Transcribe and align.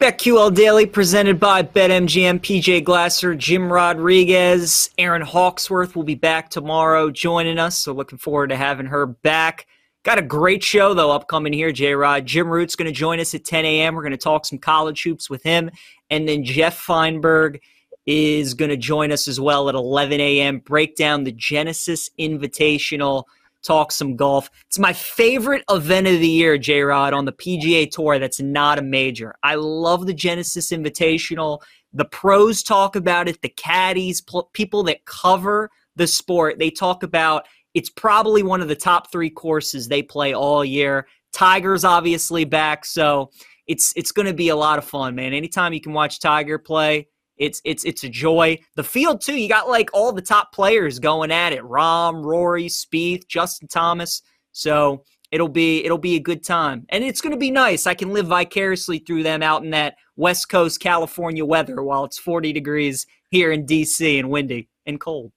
BetQL 0.00 0.54
Daily 0.54 0.86
presented 0.86 1.40
by 1.40 1.64
BetMGM, 1.64 2.38
PJ 2.38 2.84
Glasser, 2.84 3.34
Jim 3.34 3.72
Rodriguez, 3.72 4.90
Erin 4.96 5.22
Hawksworth 5.22 5.96
will 5.96 6.04
be 6.04 6.14
back 6.14 6.50
tomorrow 6.50 7.10
joining 7.10 7.58
us. 7.58 7.78
So 7.78 7.92
looking 7.92 8.16
forward 8.16 8.50
to 8.50 8.56
having 8.56 8.86
her 8.86 9.06
back. 9.06 9.66
Got 10.04 10.18
a 10.18 10.22
great 10.22 10.62
show 10.62 10.94
though 10.94 11.10
upcoming 11.10 11.52
here, 11.52 11.72
J 11.72 11.94
Rod. 11.94 12.26
Jim 12.26 12.48
Root's 12.48 12.76
going 12.76 12.86
to 12.86 12.92
join 12.92 13.18
us 13.18 13.34
at 13.34 13.44
10 13.44 13.64
a.m. 13.64 13.96
We're 13.96 14.02
going 14.02 14.12
to 14.12 14.16
talk 14.16 14.46
some 14.46 14.60
college 14.60 15.02
hoops 15.02 15.28
with 15.28 15.42
him. 15.42 15.68
And 16.10 16.28
then 16.28 16.44
Jeff 16.44 16.78
Feinberg 16.78 17.60
is 18.06 18.54
going 18.54 18.70
to 18.70 18.76
join 18.76 19.10
us 19.10 19.26
as 19.26 19.40
well 19.40 19.68
at 19.68 19.74
11 19.74 20.20
a.m. 20.20 20.60
Break 20.60 20.94
down 20.94 21.24
the 21.24 21.32
Genesis 21.32 22.08
Invitational 22.20 23.24
talk 23.62 23.92
some 23.92 24.16
golf. 24.16 24.50
It's 24.66 24.78
my 24.78 24.92
favorite 24.92 25.64
event 25.70 26.06
of 26.06 26.20
the 26.20 26.28
year, 26.28 26.58
J 26.58 26.82
Rod, 26.82 27.12
on 27.12 27.24
the 27.24 27.32
PGA 27.32 27.90
Tour 27.90 28.18
that's 28.18 28.40
not 28.40 28.78
a 28.78 28.82
major. 28.82 29.34
I 29.42 29.56
love 29.56 30.06
the 30.06 30.14
Genesis 30.14 30.70
Invitational. 30.70 31.60
The 31.92 32.04
pros 32.04 32.62
talk 32.62 32.96
about 32.96 33.28
it, 33.28 33.40
the 33.42 33.48
caddies, 33.48 34.20
pl- 34.20 34.50
people 34.52 34.82
that 34.84 35.04
cover 35.04 35.70
the 35.96 36.06
sport, 36.06 36.58
they 36.58 36.70
talk 36.70 37.02
about 37.02 37.46
it's 37.74 37.90
probably 37.90 38.42
one 38.42 38.60
of 38.60 38.68
the 38.68 38.74
top 38.74 39.12
three 39.12 39.30
courses 39.30 39.88
they 39.88 40.02
play 40.02 40.32
all 40.32 40.64
year. 40.64 41.06
Tiger's 41.32 41.84
obviously 41.84 42.44
back, 42.44 42.84
so 42.84 43.30
it's 43.66 43.92
it's 43.94 44.12
going 44.12 44.26
to 44.26 44.34
be 44.34 44.48
a 44.48 44.56
lot 44.56 44.78
of 44.78 44.84
fun, 44.84 45.14
man. 45.14 45.32
Anytime 45.32 45.72
you 45.72 45.80
can 45.80 45.92
watch 45.92 46.20
Tiger 46.20 46.58
play, 46.58 47.08
it's 47.38 47.60
it's 47.64 47.84
it's 47.84 48.04
a 48.04 48.08
joy. 48.08 48.58
The 48.76 48.84
field 48.84 49.20
too. 49.20 49.38
You 49.38 49.48
got 49.48 49.68
like 49.68 49.90
all 49.92 50.12
the 50.12 50.22
top 50.22 50.52
players 50.52 50.98
going 50.98 51.30
at 51.30 51.52
it: 51.52 51.62
Rahm, 51.62 52.24
Rory, 52.24 52.66
Spieth, 52.66 53.26
Justin 53.28 53.68
Thomas. 53.68 54.22
So 54.52 55.04
it'll 55.30 55.48
be 55.48 55.84
it'll 55.84 55.98
be 55.98 56.16
a 56.16 56.20
good 56.20 56.44
time, 56.44 56.84
and 56.88 57.04
it's 57.04 57.20
going 57.20 57.32
to 57.32 57.38
be 57.38 57.50
nice. 57.50 57.86
I 57.86 57.94
can 57.94 58.12
live 58.12 58.26
vicariously 58.26 58.98
through 58.98 59.22
them 59.22 59.42
out 59.42 59.64
in 59.64 59.70
that 59.70 59.96
West 60.16 60.48
Coast 60.48 60.80
California 60.80 61.44
weather 61.44 61.82
while 61.82 62.04
it's 62.04 62.18
40 62.18 62.52
degrees 62.52 63.06
here 63.30 63.52
in 63.52 63.66
DC 63.66 64.18
and 64.18 64.30
windy 64.30 64.68
and 64.86 65.00
cold. 65.00 65.32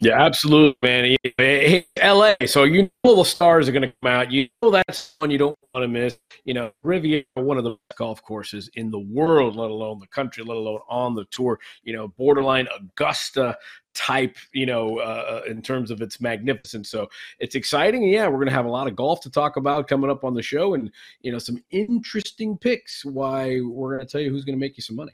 Yeah, 0.00 0.20
absolutely, 0.20 1.16
man. 1.38 1.84
LA. 2.02 2.34
So 2.46 2.64
you 2.64 2.90
know 3.04 3.16
the 3.16 3.24
stars 3.24 3.68
are 3.68 3.72
going 3.72 3.82
to 3.82 3.94
come 4.02 4.10
out. 4.10 4.30
You 4.30 4.48
know 4.60 4.70
that's 4.70 5.14
one 5.18 5.30
you 5.30 5.38
don't 5.38 5.56
want 5.72 5.84
to 5.84 5.88
miss. 5.88 6.18
You 6.44 6.54
know, 6.54 6.72
Riviera, 6.82 7.24
one 7.34 7.58
of 7.58 7.64
the 7.64 7.76
golf 7.96 8.22
courses 8.22 8.68
in 8.74 8.90
the 8.90 8.98
world, 8.98 9.56
let 9.56 9.70
alone 9.70 10.00
the 10.00 10.06
country, 10.08 10.42
let 10.44 10.56
alone 10.56 10.80
on 10.88 11.14
the 11.14 11.24
tour. 11.30 11.58
You 11.84 11.94
know, 11.94 12.08
borderline 12.08 12.66
Augusta 12.76 13.56
type. 13.94 14.36
You 14.52 14.66
know, 14.66 14.98
uh, 14.98 15.42
uh 15.46 15.50
in 15.50 15.62
terms 15.62 15.90
of 15.90 16.02
its 16.02 16.20
magnificence. 16.20 16.90
So 16.90 17.08
it's 17.38 17.54
exciting. 17.54 18.02
Yeah, 18.08 18.26
we're 18.26 18.36
going 18.36 18.48
to 18.48 18.52
have 18.52 18.66
a 18.66 18.70
lot 18.70 18.88
of 18.88 18.96
golf 18.96 19.20
to 19.22 19.30
talk 19.30 19.56
about 19.56 19.86
coming 19.86 20.10
up 20.10 20.24
on 20.24 20.34
the 20.34 20.42
show, 20.42 20.74
and 20.74 20.90
you 21.20 21.30
know, 21.30 21.38
some 21.38 21.62
interesting 21.70 22.58
picks. 22.58 23.04
Why 23.04 23.60
we're 23.60 23.96
going 23.96 24.06
to 24.06 24.10
tell 24.10 24.20
you 24.20 24.30
who's 24.30 24.44
going 24.44 24.56
to 24.56 24.60
make 24.60 24.76
you 24.76 24.82
some 24.82 24.96
money. 24.96 25.12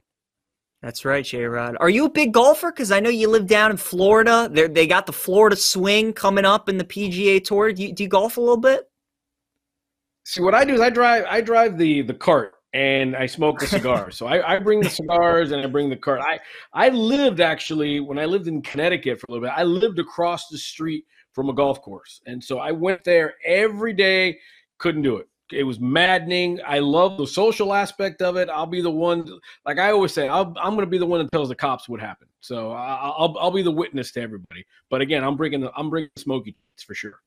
That's 0.83 1.05
right, 1.05 1.25
J 1.25 1.45
Rod. 1.45 1.77
Are 1.79 1.91
you 1.91 2.07
a 2.07 2.11
big 2.11 2.33
golfer? 2.33 2.73
Because 2.73 2.91
I 2.91 3.01
know 3.01 3.11
you 3.11 3.29
live 3.29 3.47
down 3.47 3.71
in 3.71 3.77
Florida. 3.77 4.49
They 4.51 4.67
they 4.67 4.87
got 4.87 5.07
the 5.07 5.13
Florida 5.13 5.57
swing 5.57 6.13
coming 6.15 6.47
up 6.47 6.69
in 6.69 6.79
the 6.79 6.85
PGA 6.85 7.45
Tour. 7.45 7.73
Do 7.73 7.83
you, 7.83 7.93
do 7.93 8.03
you 8.03 8.09
golf 8.09 8.39
a 8.39 8.41
little 8.41 8.57
bit? 8.57 8.89
See, 10.25 10.41
what 10.41 10.55
I 10.55 10.65
do 10.65 10.75
is 10.75 10.81
I 10.81 10.89
drive 10.89 11.25
I 11.29 11.43
drive 11.43 11.77
the 11.77 12.01
the 12.03 12.15
cart 12.15 12.55
and 12.73 13.15
I 13.15 13.27
smoke 13.27 13.59
the 13.59 13.67
cigars. 13.67 14.17
so 14.17 14.27
I, 14.27 14.55
I, 14.55 14.59
bring 14.61 14.81
the 14.81 14.89
cigars 15.01 15.51
and 15.51 15.61
I 15.61 15.67
bring 15.67 15.91
the 15.91 15.97
cart. 15.97 16.21
I 16.23 16.39
I 16.73 16.89
lived 16.89 17.41
actually 17.41 18.01
when 18.01 18.19
I 18.19 18.25
lived 18.25 18.49
in 18.49 18.63
Connecticut 18.63 19.21
for 19.21 19.27
a 19.29 19.33
little 19.33 19.49
bit. 19.49 19.55
I 19.55 19.65
lived 19.65 19.99
across 19.99 20.49
the 20.49 20.59
street 20.59 21.05
from 21.33 21.51
a 21.51 21.53
golf 21.53 21.83
course, 21.83 22.23
and 22.27 22.43
so 22.43 22.59
I 22.59 22.73
went 22.73 23.05
there 23.05 23.35
every 23.45 23.93
day. 23.93 24.39
Couldn't 24.79 25.03
do 25.03 25.17
it 25.17 25.30
it 25.53 25.65
was 25.65 25.81
maddening. 25.81 26.61
I 26.67 26.79
love 26.79 27.19
the 27.19 27.27
social 27.27 27.73
aspect 27.73 28.23
of 28.23 28.37
it. 28.37 28.49
I'll 28.49 28.67
be 28.67 28.81
the 28.81 28.91
one, 28.91 29.41
like 29.67 29.79
I 29.79 29.91
always 29.93 30.13
say, 30.13 30.29
i 30.29 30.41
am 30.41 30.55
going 30.55 30.81
to 30.81 30.87
be 30.87 30.99
the 30.99 31.07
one 31.07 31.21
that 31.21 31.33
tells 31.33 31.49
the 31.49 31.55
cops 31.55 31.89
what 31.89 32.01
happened. 32.01 32.31
So 32.41 32.73
I'll, 32.73 33.37
I'll 33.39 33.51
be 33.51 33.63
the 33.63 33.71
witness 33.71 34.13
to 34.13 34.23
everybody. 34.23 34.65
But 34.89 35.01
again, 35.01 35.25
I'm 35.25 35.37
bringing 35.37 35.61
the, 35.61 35.73
I'm 35.77 35.91
bringing 35.91 36.11
smoky 36.17 36.57
for 36.87 36.95
sure. 36.95 37.21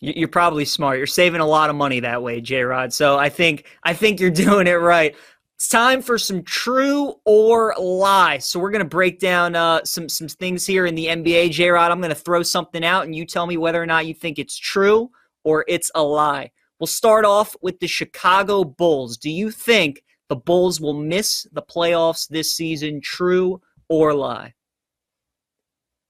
You're 0.00 0.28
probably 0.28 0.64
smart. 0.64 0.96
You're 0.96 1.06
saving 1.06 1.42
a 1.42 1.46
lot 1.46 1.68
of 1.68 1.76
money 1.76 2.00
that 2.00 2.22
way, 2.22 2.40
J 2.40 2.62
Rod. 2.62 2.92
So 2.92 3.18
I 3.18 3.28
think 3.28 3.66
I 3.82 3.92
think 3.92 4.18
you're 4.18 4.30
doing 4.48 4.66
it 4.66 4.72
right. 4.72 5.14
It's 5.56 5.68
time 5.68 6.00
for 6.00 6.16
some 6.16 6.42
true 6.42 7.16
or 7.26 7.74
lie. 7.78 8.38
So 8.38 8.58
we're 8.58 8.70
gonna 8.70 8.86
break 8.86 9.20
down 9.20 9.54
uh, 9.54 9.84
some 9.84 10.08
some 10.08 10.26
things 10.26 10.66
here 10.66 10.86
in 10.86 10.94
the 10.94 11.06
NBA, 11.06 11.50
J 11.50 11.68
Rod. 11.68 11.92
I'm 11.92 12.00
gonna 12.00 12.14
throw 12.14 12.42
something 12.42 12.82
out, 12.82 13.04
and 13.04 13.14
you 13.14 13.26
tell 13.26 13.46
me 13.46 13.58
whether 13.58 13.80
or 13.80 13.84
not 13.84 14.06
you 14.06 14.14
think 14.14 14.38
it's 14.38 14.56
true 14.56 15.10
or 15.44 15.66
it's 15.68 15.90
a 15.94 16.02
lie. 16.02 16.50
We'll 16.80 16.86
start 16.86 17.26
off 17.26 17.54
with 17.60 17.78
the 17.78 17.86
Chicago 17.86 18.64
Bulls. 18.64 19.18
Do 19.18 19.30
you 19.30 19.50
think 19.50 20.02
the 20.30 20.36
Bulls 20.36 20.80
will 20.80 20.94
miss 20.94 21.46
the 21.52 21.60
playoffs 21.60 22.26
this 22.26 22.54
season? 22.54 23.02
True 23.02 23.60
or 23.90 24.14
lie? 24.14 24.54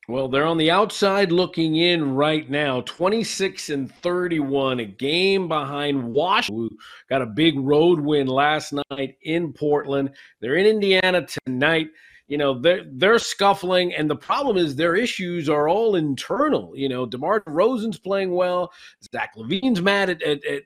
Well, 0.09 0.29
they're 0.29 0.47
on 0.47 0.59
the 0.59 0.71
outside 0.71 1.33
looking 1.33 1.75
in 1.75 2.15
right 2.15 2.49
now, 2.49 2.83
26 2.83 3.71
and 3.71 3.93
31, 3.97 4.79
a 4.79 4.85
game 4.85 5.49
behind 5.49 6.03
Washington. 6.03 6.77
Got 7.09 7.23
a 7.23 7.27
big 7.27 7.59
road 7.59 7.99
win 7.99 8.29
last 8.29 8.73
night 8.73 9.17
in 9.23 9.53
Portland. 9.53 10.11
They're 10.41 10.57
in 10.57 10.67
Indiana 10.67 11.27
tonight 11.47 11.89
you 12.31 12.39
know 12.39 12.59
they're 12.59 12.85
they're 12.93 13.19
scuffling 13.19 13.93
and 13.93 14.09
the 14.09 14.17
problem 14.17 14.57
is 14.57 14.77
their 14.77 14.95
issues 14.95 15.49
are 15.49 15.69
all 15.69 15.97
internal 15.97 16.73
you 16.75 16.89
know. 16.89 17.05
DeMar 17.05 17.41
DeRozan's 17.41 17.99
playing 17.99 18.31
well. 18.31 18.73
Zach 19.13 19.35
LaVine's 19.37 19.83
mad 19.83 20.11
at, 20.11 20.23
at, 20.23 20.39
at, 20.45 20.63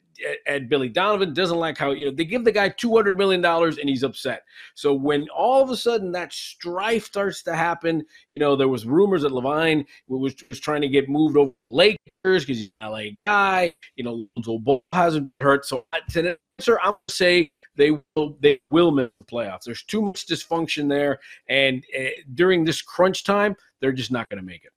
at 0.46 0.68
billy 0.68 0.90
donovan 0.90 1.32
doesn't 1.32 1.56
like 1.56 1.78
how 1.78 1.92
you 1.92 2.04
know 2.04 2.10
they 2.10 2.26
give 2.26 2.44
the 2.44 2.52
guy 2.52 2.68
200 2.68 3.16
million 3.16 3.40
dollars 3.40 3.78
and 3.78 3.88
he's 3.88 4.02
upset. 4.02 4.42
So 4.74 4.92
when 4.92 5.26
all 5.34 5.62
of 5.62 5.70
a 5.70 5.76
sudden 5.76 6.12
that 6.12 6.34
strife 6.34 7.06
starts 7.06 7.42
to 7.44 7.56
happen 7.56 8.04
you 8.34 8.40
know 8.40 8.56
there 8.56 8.68
was 8.68 8.84
rumors 8.84 9.22
that 9.22 9.32
levine 9.32 9.86
was, 10.06 10.34
was 10.50 10.60
trying 10.60 10.82
to 10.82 10.88
get 10.88 11.08
moved 11.08 11.38
over 11.38 11.52
lakers 11.70 11.98
because 12.22 12.58
he's 12.58 12.70
an 12.82 12.92
la 12.92 13.00
guy 13.26 13.72
you 13.96 14.04
know 14.04 14.26
Lonzo 14.36 14.58
Ball 14.58 14.84
hasn't 14.92 15.32
hurt. 15.40 15.64
So 15.64 15.86
to 16.10 16.36
answer 16.58 16.78
i'm 16.84 16.94
say 17.08 17.50
they 17.76 17.90
will 18.14 18.36
they 18.40 18.60
will 18.70 18.90
miss 18.90 19.10
the 19.18 19.26
playoffs. 19.26 19.64
There's 19.64 19.82
too 19.82 20.02
much 20.02 20.26
dysfunction 20.26 20.88
there, 20.88 21.20
and 21.48 21.84
uh, 21.98 22.04
during 22.34 22.64
this 22.64 22.82
crunch 22.82 23.24
time, 23.24 23.56
they're 23.80 23.92
just 23.92 24.12
not 24.12 24.28
going 24.28 24.40
to 24.40 24.46
make 24.46 24.64
it. 24.64 24.70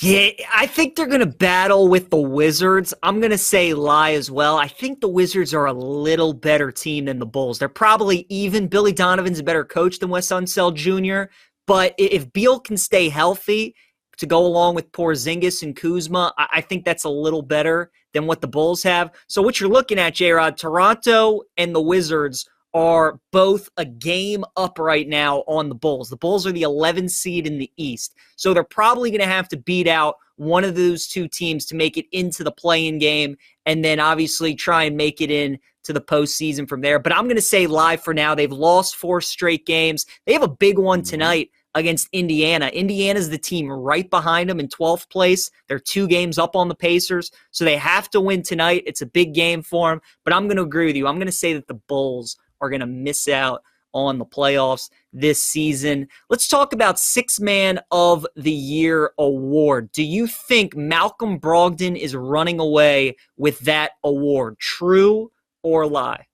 Yeah, 0.00 0.30
I 0.50 0.66
think 0.66 0.96
they're 0.96 1.06
going 1.06 1.20
to 1.20 1.26
battle 1.26 1.86
with 1.86 2.08
the 2.08 2.16
Wizards. 2.16 2.94
I'm 3.02 3.20
going 3.20 3.30
to 3.30 3.38
say 3.38 3.74
lie 3.74 4.12
as 4.12 4.30
well. 4.30 4.56
I 4.56 4.66
think 4.66 5.00
the 5.00 5.08
Wizards 5.08 5.52
are 5.52 5.66
a 5.66 5.72
little 5.72 6.32
better 6.32 6.72
team 6.72 7.04
than 7.04 7.18
the 7.18 7.26
Bulls. 7.26 7.58
They're 7.58 7.68
probably 7.68 8.24
even. 8.30 8.68
Billy 8.68 8.92
Donovan's 8.92 9.38
a 9.38 9.44
better 9.44 9.66
coach 9.66 9.98
than 9.98 10.08
Wes 10.08 10.28
Unseld 10.28 10.76
Jr., 10.76 11.30
but 11.66 11.94
if 11.98 12.32
Beal 12.32 12.58
can 12.58 12.76
stay 12.76 13.10
healthy 13.10 13.76
to 14.18 14.26
go 14.26 14.44
along 14.44 14.74
with 14.74 14.92
Porzingis 14.92 15.62
and 15.62 15.74
Kuzma, 15.74 16.32
I 16.36 16.60
think 16.60 16.84
that's 16.84 17.04
a 17.04 17.08
little 17.08 17.42
better 17.42 17.90
than 18.12 18.26
what 18.26 18.40
the 18.40 18.48
Bulls 18.48 18.82
have. 18.82 19.10
So 19.26 19.42
what 19.42 19.60
you're 19.60 19.70
looking 19.70 19.98
at, 19.98 20.14
J 20.14 20.32
Rod, 20.32 20.56
Toronto 20.56 21.42
and 21.56 21.74
the 21.74 21.80
Wizards 21.80 22.48
are 22.74 23.20
both 23.32 23.68
a 23.76 23.84
game 23.84 24.44
up 24.56 24.78
right 24.78 25.06
now 25.06 25.40
on 25.46 25.68
the 25.68 25.74
Bulls. 25.74 26.08
The 26.08 26.16
Bulls 26.16 26.46
are 26.46 26.52
the 26.52 26.62
11 26.62 27.08
seed 27.08 27.46
in 27.46 27.58
the 27.58 27.70
East. 27.76 28.14
So 28.36 28.54
they're 28.54 28.64
probably 28.64 29.10
going 29.10 29.20
to 29.20 29.26
have 29.26 29.48
to 29.48 29.56
beat 29.56 29.86
out 29.86 30.16
one 30.36 30.64
of 30.64 30.74
those 30.74 31.06
two 31.06 31.28
teams 31.28 31.66
to 31.66 31.76
make 31.76 31.98
it 31.98 32.06
into 32.12 32.42
the 32.42 32.50
play-in 32.50 32.98
game 32.98 33.36
and 33.66 33.84
then 33.84 34.00
obviously 34.00 34.54
try 34.54 34.84
and 34.84 34.96
make 34.96 35.20
it 35.20 35.30
in 35.30 35.58
to 35.84 35.92
the 35.92 36.00
postseason 36.00 36.68
from 36.68 36.80
there. 36.80 36.98
But 36.98 37.12
I'm 37.12 37.24
going 37.24 37.36
to 37.36 37.42
say 37.42 37.66
live 37.66 38.02
for 38.02 38.14
now. 38.14 38.34
They've 38.34 38.50
lost 38.50 38.96
four 38.96 39.20
straight 39.20 39.66
games. 39.66 40.06
They 40.26 40.32
have 40.32 40.42
a 40.42 40.48
big 40.48 40.78
one 40.78 41.00
mm-hmm. 41.00 41.10
tonight 41.10 41.50
against 41.74 42.08
Indiana. 42.12 42.66
Indiana's 42.68 43.30
the 43.30 43.38
team 43.38 43.70
right 43.70 44.08
behind 44.10 44.50
them 44.50 44.60
in 44.60 44.68
12th 44.68 45.08
place. 45.10 45.50
They're 45.68 45.78
two 45.78 46.06
games 46.06 46.38
up 46.38 46.54
on 46.56 46.68
the 46.68 46.74
Pacers, 46.74 47.30
so 47.50 47.64
they 47.64 47.76
have 47.76 48.10
to 48.10 48.20
win 48.20 48.42
tonight. 48.42 48.82
It's 48.86 49.02
a 49.02 49.06
big 49.06 49.34
game 49.34 49.62
for 49.62 49.90
them. 49.90 50.00
But 50.24 50.34
I'm 50.34 50.46
going 50.46 50.56
to 50.56 50.62
agree 50.62 50.86
with 50.86 50.96
you. 50.96 51.06
I'm 51.06 51.16
going 51.16 51.26
to 51.26 51.32
say 51.32 51.52
that 51.54 51.68
the 51.68 51.74
Bulls 51.74 52.36
are 52.60 52.70
going 52.70 52.80
to 52.80 52.86
miss 52.86 53.28
out 53.28 53.62
on 53.94 54.18
the 54.18 54.24
playoffs 54.24 54.90
this 55.12 55.42
season. 55.42 56.08
Let's 56.30 56.48
talk 56.48 56.72
about 56.72 56.98
Six 56.98 57.40
Man 57.40 57.80
of 57.90 58.26
the 58.36 58.52
Year 58.52 59.12
award. 59.18 59.92
Do 59.92 60.02
you 60.02 60.26
think 60.26 60.76
Malcolm 60.76 61.38
Brogdon 61.38 61.96
is 61.96 62.16
running 62.16 62.58
away 62.58 63.16
with 63.36 63.58
that 63.60 63.92
award? 64.02 64.58
True 64.58 65.30
or 65.62 65.86
lie? 65.86 66.26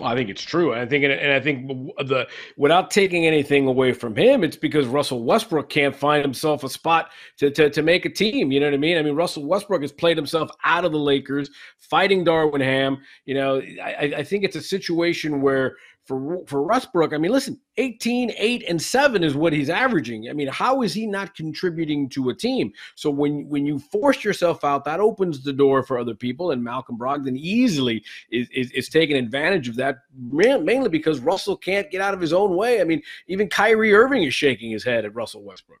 I 0.00 0.14
think 0.14 0.30
it's 0.30 0.42
true. 0.42 0.72
I 0.72 0.86
think, 0.86 1.04
and 1.04 1.32
I 1.32 1.38
think 1.38 1.66
the 1.98 2.26
without 2.56 2.90
taking 2.90 3.26
anything 3.26 3.66
away 3.66 3.92
from 3.92 4.16
him, 4.16 4.42
it's 4.42 4.56
because 4.56 4.86
Russell 4.86 5.22
Westbrook 5.22 5.68
can't 5.68 5.94
find 5.94 6.22
himself 6.22 6.64
a 6.64 6.68
spot 6.70 7.10
to, 7.36 7.50
to 7.50 7.68
to 7.68 7.82
make 7.82 8.06
a 8.06 8.08
team. 8.08 8.50
You 8.50 8.60
know 8.60 8.66
what 8.66 8.74
I 8.74 8.78
mean? 8.78 8.96
I 8.96 9.02
mean, 9.02 9.14
Russell 9.14 9.44
Westbrook 9.44 9.82
has 9.82 9.92
played 9.92 10.16
himself 10.16 10.50
out 10.64 10.86
of 10.86 10.92
the 10.92 10.98
Lakers, 10.98 11.50
fighting 11.78 12.24
Darvin 12.24 12.62
Ham. 12.62 13.02
You 13.26 13.34
know, 13.34 13.60
I, 13.84 14.14
I 14.16 14.24
think 14.24 14.44
it's 14.44 14.56
a 14.56 14.62
situation 14.62 15.42
where 15.42 15.76
for 16.04 16.44
for 16.46 16.62
Westbrook, 16.62 17.12
I 17.12 17.18
mean, 17.18 17.30
listen, 17.30 17.60
18, 17.76 18.32
8, 18.36 18.64
and 18.68 18.80
7 18.80 19.22
is 19.22 19.34
what 19.34 19.52
he's 19.52 19.70
averaging. 19.70 20.28
I 20.28 20.32
mean, 20.32 20.48
how 20.48 20.82
is 20.82 20.92
he 20.92 21.06
not 21.06 21.34
contributing 21.34 22.08
to 22.10 22.30
a 22.30 22.34
team? 22.34 22.72
So 22.96 23.10
when 23.10 23.48
when 23.48 23.64
you 23.64 23.78
force 23.78 24.24
yourself 24.24 24.64
out, 24.64 24.84
that 24.84 25.00
opens 25.00 25.42
the 25.42 25.52
door 25.52 25.82
for 25.82 25.98
other 25.98 26.14
people, 26.14 26.50
and 26.50 26.62
Malcolm 26.62 26.98
Brogdon 26.98 27.36
easily 27.36 28.04
is, 28.30 28.48
is, 28.52 28.70
is 28.72 28.88
taking 28.88 29.16
advantage 29.16 29.68
of 29.68 29.76
that, 29.76 29.98
mainly 30.18 30.88
because 30.88 31.20
Russell 31.20 31.56
can't 31.56 31.90
get 31.90 32.00
out 32.00 32.14
of 32.14 32.20
his 32.20 32.32
own 32.32 32.56
way. 32.56 32.80
I 32.80 32.84
mean, 32.84 33.02
even 33.28 33.48
Kyrie 33.48 33.94
Irving 33.94 34.24
is 34.24 34.34
shaking 34.34 34.70
his 34.70 34.84
head 34.84 35.04
at 35.04 35.14
Russell 35.14 35.42
Westbrook. 35.44 35.80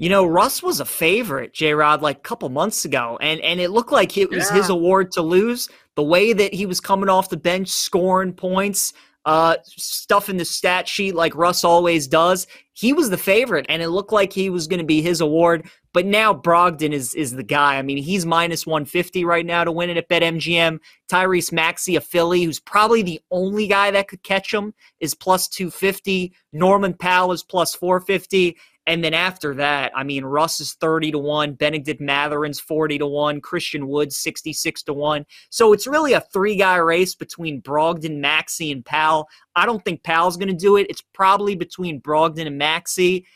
You 0.00 0.08
know, 0.08 0.24
Russ 0.24 0.62
was 0.62 0.80
a 0.80 0.86
favorite, 0.86 1.52
J 1.52 1.74
Rod, 1.74 2.00
like 2.00 2.16
a 2.16 2.20
couple 2.20 2.48
months 2.48 2.86
ago, 2.86 3.18
and 3.20 3.38
and 3.42 3.60
it 3.60 3.68
looked 3.68 3.92
like 3.92 4.16
it 4.16 4.30
was 4.30 4.48
yeah. 4.48 4.56
his 4.56 4.70
award 4.70 5.12
to 5.12 5.20
lose. 5.20 5.68
The 5.94 6.02
way 6.02 6.32
that 6.32 6.54
he 6.54 6.64
was 6.64 6.80
coming 6.80 7.10
off 7.10 7.28
the 7.28 7.36
bench, 7.36 7.68
scoring 7.68 8.32
points, 8.32 8.94
uh, 9.26 9.56
stuff 9.66 10.30
in 10.30 10.38
the 10.38 10.44
stat 10.46 10.88
sheet 10.88 11.14
like 11.14 11.36
Russ 11.36 11.64
always 11.64 12.06
does, 12.06 12.46
he 12.72 12.94
was 12.94 13.10
the 13.10 13.18
favorite, 13.18 13.66
and 13.68 13.82
it 13.82 13.90
looked 13.90 14.10
like 14.10 14.32
he 14.32 14.48
was 14.48 14.66
going 14.66 14.78
to 14.78 14.86
be 14.86 15.02
his 15.02 15.20
award. 15.20 15.68
But 15.92 16.06
now 16.06 16.32
Brogdon 16.32 16.92
is 16.92 17.14
is 17.14 17.32
the 17.32 17.42
guy. 17.42 17.76
I 17.76 17.82
mean, 17.82 17.98
he's 17.98 18.24
minus 18.24 18.66
150 18.66 19.24
right 19.24 19.44
now 19.44 19.64
to 19.64 19.72
win 19.72 19.90
it 19.90 19.96
at 19.96 20.08
BetMGM. 20.08 20.78
Tyrese 21.10 21.52
Maxey, 21.52 21.96
a 21.96 22.00
Philly, 22.00 22.44
who's 22.44 22.60
probably 22.60 23.02
the 23.02 23.20
only 23.30 23.66
guy 23.66 23.90
that 23.90 24.08
could 24.08 24.22
catch 24.22 24.54
him, 24.54 24.72
is 25.00 25.14
plus 25.14 25.48
250. 25.48 26.32
Norman 26.52 26.94
Powell 26.94 27.32
is 27.32 27.42
plus 27.42 27.74
450. 27.74 28.56
And 28.86 29.04
then 29.04 29.14
after 29.14 29.54
that, 29.54 29.92
I 29.94 30.02
mean, 30.02 30.24
Russ 30.24 30.58
is 30.58 30.72
30 30.74 31.12
to 31.12 31.18
1, 31.18 31.54
Bennedict 31.54 32.00
Mathurin's 32.00 32.58
40 32.58 32.98
to 32.98 33.06
1, 33.06 33.40
Christian 33.40 33.86
Woods 33.86 34.16
66 34.16 34.82
to 34.84 34.92
1. 34.92 35.26
So 35.50 35.72
it's 35.72 35.86
really 35.86 36.14
a 36.14 36.20
three 36.20 36.56
guy 36.56 36.76
race 36.76 37.14
between 37.14 37.62
Brogdon, 37.62 38.18
Maxey, 38.18 38.72
and 38.72 38.84
Powell. 38.84 39.28
I 39.54 39.66
don't 39.66 39.84
think 39.84 40.02
Powell's 40.02 40.36
going 40.36 40.48
to 40.48 40.54
do 40.54 40.76
it. 40.76 40.86
It's 40.88 41.04
probably 41.12 41.54
between 41.54 42.00
Brogdon 42.00 42.46
and 42.46 42.58
Maxey. 42.58 43.26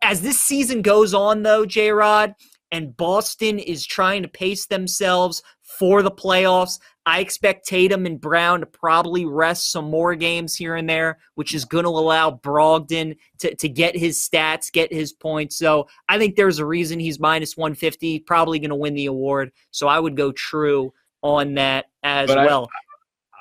As 0.00 0.22
this 0.22 0.40
season 0.40 0.82
goes 0.82 1.14
on, 1.14 1.42
though, 1.42 1.66
J 1.66 1.90
Rod, 1.90 2.34
and 2.70 2.96
Boston 2.96 3.58
is 3.58 3.86
trying 3.86 4.22
to 4.22 4.28
pace 4.28 4.66
themselves 4.66 5.42
for 5.60 6.02
the 6.02 6.10
playoffs. 6.10 6.78
I 7.04 7.20
expect 7.20 7.66
Tatum 7.66 8.06
and 8.06 8.20
Brown 8.20 8.60
to 8.60 8.66
probably 8.66 9.26
rest 9.26 9.72
some 9.72 9.90
more 9.90 10.14
games 10.14 10.54
here 10.54 10.76
and 10.76 10.88
there, 10.88 11.18
which 11.34 11.54
is 11.54 11.64
going 11.64 11.84
to 11.84 11.90
allow 11.90 12.30
Brogdon 12.30 13.16
to, 13.40 13.54
to 13.56 13.68
get 13.68 13.96
his 13.96 14.18
stats, 14.18 14.72
get 14.72 14.92
his 14.92 15.12
points. 15.12 15.56
So 15.56 15.88
I 16.08 16.18
think 16.18 16.36
there's 16.36 16.60
a 16.60 16.66
reason 16.66 17.00
he's 17.00 17.18
minus 17.18 17.56
150, 17.56 18.20
probably 18.20 18.58
going 18.58 18.70
to 18.70 18.76
win 18.76 18.94
the 18.94 19.06
award. 19.06 19.52
So 19.70 19.88
I 19.88 19.98
would 19.98 20.16
go 20.16 20.32
true 20.32 20.92
on 21.22 21.54
that 21.54 21.86
as 22.02 22.28
but 22.28 22.46
well. 22.46 22.68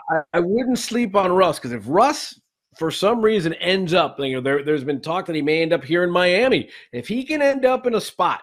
I, 0.10 0.18
I, 0.18 0.22
I, 0.36 0.40
wouldn't 0.40 0.80
sleep 0.80 1.16
on 1.16 1.32
Russ 1.32 1.58
because 1.58 1.72
if 1.72 1.84
Russ 1.86 2.40
for 2.78 2.92
some 2.92 3.22
reason 3.22 3.54
ends 3.56 3.94
up, 3.94 4.20
you 4.20 4.36
know, 4.36 4.42
there, 4.42 4.64
there's 4.64 4.84
been 4.84 5.02
talk 5.02 5.26
that 5.26 5.36
he 5.36 5.42
may 5.42 5.62
end 5.62 5.74
up 5.74 5.84
here 5.84 6.04
in 6.04 6.12
Miami. 6.12 6.70
If 6.92 7.08
he 7.08 7.24
can 7.24 7.42
end 7.42 7.66
up 7.66 7.86
in 7.86 7.96
a 7.96 8.02
spot 8.02 8.42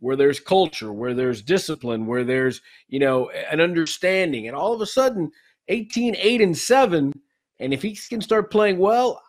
where 0.00 0.16
there's 0.16 0.40
culture, 0.40 0.92
where 0.92 1.14
there's 1.14 1.42
discipline, 1.42 2.06
where 2.06 2.24
there's, 2.24 2.60
you 2.88 2.98
know, 2.98 3.30
an 3.30 3.60
understanding. 3.60 4.46
And 4.46 4.56
all 4.56 4.72
of 4.72 4.80
a 4.80 4.86
sudden, 4.86 5.30
18, 5.68 6.16
8, 6.16 6.40
and 6.40 6.56
7, 6.56 7.12
and 7.60 7.74
if 7.74 7.82
he 7.82 7.94
can 7.94 8.20
start 8.20 8.50
playing 8.50 8.78
well 8.78 9.22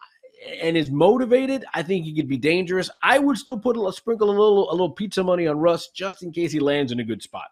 and 0.62 0.78
is 0.78 0.90
motivated, 0.90 1.66
I 1.74 1.84
think 1.84 2.06
he 2.06 2.16
could 2.16 2.28
be 2.28 2.38
dangerous. 2.38 2.90
I 3.02 3.20
would 3.20 3.38
still 3.38 3.60
put 3.60 3.78
a 3.78 3.92
sprinkle 3.92 4.30
a 4.30 4.32
little 4.32 4.70
a 4.70 4.72
little 4.72 4.92
pizza 4.92 5.24
money 5.24 5.48
on 5.48 5.58
Russ 5.58 5.90
just 5.90 6.24
in 6.24 6.32
case 6.32 6.52
he 6.52 6.60
lands 6.60 6.92
in 6.92 7.00
a 7.00 7.04
good 7.04 7.22
spot. 7.22 7.48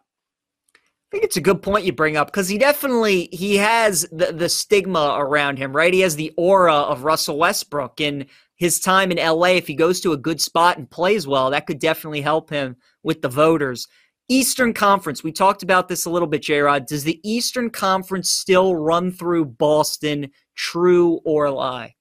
I 1.08 1.12
think 1.12 1.24
it's 1.24 1.38
a 1.38 1.42
good 1.42 1.62
point 1.62 1.86
you 1.86 1.94
bring 1.94 2.18
up 2.18 2.28
because 2.28 2.50
he 2.50 2.58
definitely 2.58 3.30
he 3.32 3.56
has 3.58 4.02
the, 4.12 4.34
the 4.34 4.50
stigma 4.50 5.16
around 5.18 5.58
him, 5.58 5.74
right? 5.74 5.94
He 5.94 6.02
has 6.02 6.18
the 6.18 6.34
aura 6.36 6.74
of 6.74 7.06
Russell 7.06 7.38
Westbrook, 7.38 8.02
and 8.02 8.26
his 8.58 8.82
time 8.82 9.12
in 9.12 9.18
LA, 9.18 9.52
if 9.52 9.68
he 9.68 9.76
goes 9.76 10.02
to 10.02 10.12
a 10.12 10.18
good 10.18 10.42
spot 10.42 10.78
and 10.78 10.90
plays 10.90 11.26
well, 11.26 11.52
that 11.52 11.66
could 11.66 11.80
definitely 11.80 12.20
help 12.20 12.50
him 12.50 12.76
with 13.04 13.22
the 13.22 13.30
voters. 13.30 13.88
Eastern 14.28 14.74
Conference, 14.74 15.24
we 15.24 15.32
talked 15.32 15.64
about 15.64 15.88
this 15.88 16.04
a 16.04 16.10
little 16.10 16.28
bit, 16.28 16.42
J 16.42 16.60
Rod. 16.60 16.86
Does 16.86 17.06
the 17.06 17.22
Eastern 17.24 17.70
Conference 17.70 18.30
still 18.30 18.76
run 18.76 19.12
through 19.12 19.46
Boston, 19.46 20.30
true 20.56 21.22
or 21.24 21.50
lie? 21.50 21.96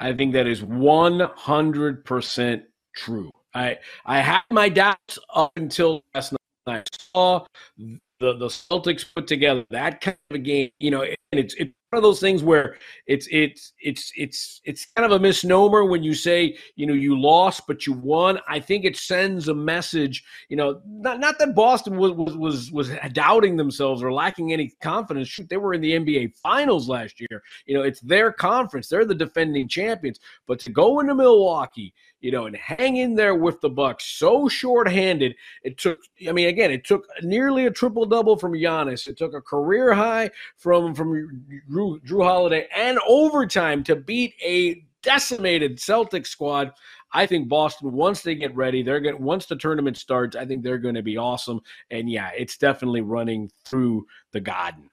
I 0.00 0.12
think 0.12 0.32
that 0.32 0.48
is 0.48 0.62
100% 0.62 2.62
true. 2.96 3.30
I 3.54 3.78
I 4.04 4.20
had 4.20 4.42
my 4.50 4.68
doubts 4.68 5.20
up 5.32 5.52
until 5.54 6.02
last 6.12 6.32
night. 6.32 6.40
I 6.66 6.82
saw 7.12 7.44
the, 7.76 8.34
the 8.34 8.46
Celtics 8.46 9.04
put 9.14 9.26
together 9.26 9.64
that 9.70 10.00
kind 10.00 10.16
of 10.30 10.36
a 10.36 10.38
game, 10.38 10.70
you 10.78 10.90
know, 10.90 11.02
and 11.02 11.16
it's 11.32 11.54
it's 11.54 11.72
one 11.90 11.98
of 11.98 12.02
those 12.02 12.20
things 12.20 12.42
where 12.42 12.76
it's 13.06 13.28
it's 13.30 13.72
it's 13.80 14.12
it's 14.16 14.60
it's 14.64 14.86
kind 14.96 15.04
of 15.04 15.12
a 15.12 15.22
misnomer 15.22 15.84
when 15.84 16.02
you 16.02 16.12
say 16.12 16.56
you 16.74 16.86
know 16.86 16.92
you 16.92 17.20
lost 17.20 17.62
but 17.68 17.86
you 17.86 17.92
won. 17.92 18.38
I 18.48 18.58
think 18.58 18.84
it 18.84 18.96
sends 18.96 19.48
a 19.48 19.54
message. 19.54 20.24
You 20.48 20.56
know, 20.56 20.80
not 20.86 21.20
not 21.20 21.38
that 21.38 21.54
Boston 21.54 21.96
was 21.96 22.12
was 22.12 22.36
was, 22.36 22.72
was 22.72 22.90
doubting 23.12 23.56
themselves 23.56 24.02
or 24.02 24.12
lacking 24.12 24.52
any 24.52 24.72
confidence. 24.80 25.28
Shoot, 25.28 25.48
they 25.48 25.56
were 25.56 25.74
in 25.74 25.80
the 25.80 25.92
NBA 25.92 26.36
Finals 26.36 26.88
last 26.88 27.20
year. 27.20 27.42
You 27.66 27.74
know, 27.74 27.82
it's 27.82 28.00
their 28.00 28.32
conference. 28.32 28.88
They're 28.88 29.04
the 29.04 29.14
defending 29.14 29.68
champions. 29.68 30.18
But 30.46 30.58
to 30.60 30.70
go 30.70 31.00
into 31.00 31.14
Milwaukee, 31.14 31.94
you 32.24 32.30
know, 32.30 32.46
and 32.46 32.56
hang 32.56 32.96
in 32.96 33.14
there 33.14 33.34
with 33.34 33.60
the 33.60 33.68
Bucks 33.68 34.06
so 34.06 34.48
short-handed. 34.48 35.36
It 35.62 35.76
took, 35.76 35.98
I 36.26 36.32
mean, 36.32 36.48
again, 36.48 36.70
it 36.70 36.82
took 36.82 37.06
nearly 37.22 37.66
a 37.66 37.70
triple 37.70 38.06
double 38.06 38.38
from 38.38 38.52
Giannis. 38.52 39.06
It 39.06 39.18
took 39.18 39.34
a 39.34 39.42
career 39.42 39.92
high 39.92 40.30
from 40.56 40.94
from 40.94 41.44
Drew, 41.68 42.00
Jrue 42.00 42.24
Holiday 42.24 42.66
and 42.74 42.98
overtime 43.06 43.84
to 43.84 43.94
beat 43.94 44.32
a 44.42 44.82
decimated 45.02 45.78
Celtic 45.78 46.24
squad. 46.24 46.72
I 47.12 47.26
think 47.26 47.46
Boston, 47.46 47.92
once 47.92 48.22
they 48.22 48.34
get 48.34 48.56
ready, 48.56 48.82
they're 48.82 49.00
going 49.00 49.22
once 49.22 49.44
the 49.44 49.56
tournament 49.56 49.98
starts, 49.98 50.34
I 50.34 50.46
think 50.46 50.62
they're 50.62 50.78
going 50.78 50.94
to 50.94 51.02
be 51.02 51.18
awesome. 51.18 51.60
And 51.90 52.08
yeah, 52.08 52.30
it's 52.34 52.56
definitely 52.56 53.02
running 53.02 53.50
through 53.66 54.06
the 54.32 54.40
garden. 54.40 54.88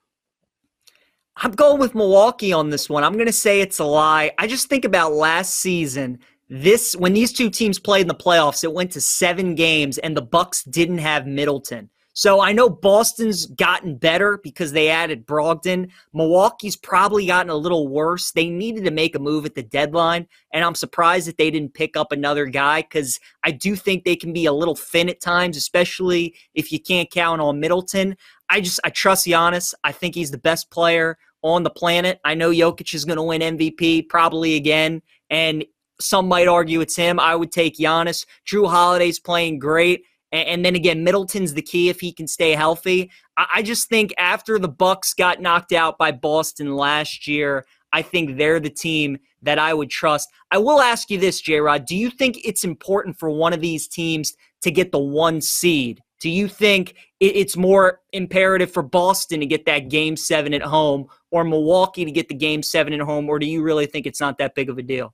I'm 1.38 1.54
going 1.54 1.80
with 1.80 1.96
Milwaukee 1.96 2.52
on 2.52 2.72
this 2.72 2.90
one. 2.90 3.06
I'm 3.06 3.14
going 3.14 3.26
to 3.26 3.32
say 3.32 3.62
it's 3.62 3.80
a 3.80 3.86
lie. 3.86 4.34
I 4.38 4.48
just 4.48 4.68
think 4.68 4.84
about 4.84 5.14
last 5.14 5.56
season 5.56 6.20
this 6.52 6.98
when 6.98 7.14
these 7.14 7.32
two 7.32 7.50
teams 7.50 7.80
played 7.80 8.02
in 8.02 8.08
the 8.10 8.14
playoffs, 8.14 8.66
it 8.66 8.74
went 8.74 8.92
to 8.92 9.02
seven 9.02 9.56
games, 9.56 9.98
and 10.00 10.16
the 10.16 10.22
Bucks 10.22 10.64
didn't 10.66 10.98
have 10.98 11.26
Middleton. 11.26 11.90
So 12.12 12.42
I 12.42 12.52
know 12.52 12.70
Boston's 12.70 13.46
gotten 13.46 13.96
better 13.96 14.38
because 14.44 14.74
they 14.74 14.90
added 14.90 15.26
Brogdon. 15.26 15.90
Milwaukee's 16.14 16.76
probably 16.76 17.26
gotten 17.26 17.50
a 17.50 17.56
little 17.56 17.88
worse. 17.88 18.32
They 18.32 18.50
needed 18.50 18.84
to 18.84 18.92
make 18.92 19.16
a 19.16 19.20
move 19.20 19.46
at 19.46 19.56
the 19.56 19.64
deadline, 19.64 20.28
and 20.52 20.66
I'm 20.66 20.76
surprised 20.76 21.30
that 21.30 21.38
they 21.38 21.52
didn't 21.52 21.74
pick 21.74 21.96
up 21.96 22.12
another 22.12 22.46
guy 22.48 22.82
because 22.82 23.18
I 23.46 23.52
do 23.52 23.78
think 23.78 24.04
they 24.04 24.18
can 24.18 24.34
be 24.34 24.46
a 24.46 24.52
little 24.52 24.76
thin 24.76 25.08
at 25.08 25.22
times, 25.22 25.56
especially 25.56 26.36
if 26.54 26.74
you 26.74 26.82
can't 26.82 27.10
count 27.10 27.40
on 27.40 27.62
Middleton. 27.62 28.18
I 28.50 28.60
just 28.60 28.82
I 28.84 28.90
trust 28.90 29.26
Giannis. 29.26 29.74
I 29.86 29.94
think 29.94 30.16
he's 30.16 30.32
the 30.32 30.38
best 30.38 30.70
player 30.70 31.18
on 31.44 31.64
the 31.64 31.70
planet. 31.70 32.20
I 32.26 32.36
know 32.36 32.52
Jokic 32.52 32.94
is 32.94 33.06
going 33.06 33.18
to 33.18 33.24
win 33.24 33.40
MVP 33.40 34.10
probably 34.10 34.56
again, 34.56 35.02
and 35.30 35.64
some 36.02 36.28
might 36.28 36.48
argue 36.48 36.82
it's 36.82 36.96
him. 36.96 37.20
I 37.20 37.36
would 37.36 37.52
take 37.52 37.78
Giannis. 37.78 38.26
Jrue 38.46 38.70
Holiday's 38.70 39.20
playing 39.20 39.60
great. 39.60 40.04
And 40.34 40.64
then 40.64 40.76
again, 40.76 41.04
Middleton's 41.04 41.54
the 41.54 41.62
key 41.62 41.90
if 41.90 42.00
he 42.00 42.14
can 42.14 42.26
stay 42.28 42.52
healthy. 42.52 43.12
I 43.36 43.62
just 43.62 43.90
think 43.90 44.14
after 44.18 44.58
the 44.58 44.70
Bucks 44.70 45.14
got 45.14 45.42
knocked 45.42 45.74
out 45.74 45.98
by 45.98 46.12
Boston 46.12 46.76
last 46.76 47.28
year, 47.28 47.66
I 47.92 48.02
think 48.02 48.38
they're 48.38 48.62
the 48.62 48.70
team 48.70 49.18
that 49.42 49.60
I 49.60 49.74
would 49.74 49.90
trust. 49.90 50.30
I 50.50 50.58
will 50.58 50.80
ask 50.80 51.10
you 51.10 51.18
this, 51.20 51.42
J 51.42 51.60
Rod. 51.60 51.86
Do 51.86 51.98
you 51.98 52.10
think 52.10 52.40
it's 52.46 52.64
important 52.64 53.20
for 53.20 53.30
one 53.30 53.52
of 53.52 53.60
these 53.60 53.90
teams 53.90 54.34
to 54.62 54.72
get 54.72 54.94
the 54.94 55.00
one 55.00 55.42
seed 55.42 56.02
Do 56.22 56.30
you 56.30 56.48
think 56.48 56.96
it's 57.20 57.58
more 57.58 58.00
imperative 58.14 58.72
for 58.72 58.84
Boston 58.84 59.40
to 59.40 59.46
get 59.46 59.66
that 59.66 59.90
game 59.90 60.16
seven 60.16 60.54
at 60.54 60.62
home 60.62 61.08
or 61.32 61.44
Milwaukee 61.44 62.06
to 62.06 62.12
get 62.12 62.30
the 62.30 62.36
game 62.36 62.62
seven 62.62 62.94
at 62.94 63.00
home, 63.02 63.28
or 63.28 63.40
do 63.40 63.48
you 63.48 63.64
really 63.64 63.88
think 63.88 64.06
it's 64.06 64.22
not 64.22 64.38
that 64.38 64.54
big 64.54 64.70
of 64.70 64.78
a 64.78 64.84
deal? 64.84 65.14